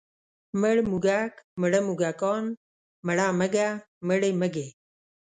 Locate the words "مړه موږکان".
1.61-2.45